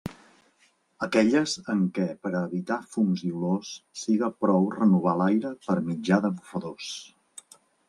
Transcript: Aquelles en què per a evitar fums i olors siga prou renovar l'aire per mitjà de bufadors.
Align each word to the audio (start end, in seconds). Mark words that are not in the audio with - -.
Aquelles 1.07 1.51
en 1.73 1.83
què 1.97 2.05
per 2.23 2.31
a 2.31 2.41
evitar 2.49 2.79
fums 2.95 3.21
i 3.29 3.35
olors 3.41 3.75
siga 4.05 4.31
prou 4.47 4.67
renovar 4.79 5.15
l'aire 5.23 5.55
per 5.69 5.79
mitjà 5.93 6.21
de 6.27 6.35
bufadors. 6.41 6.93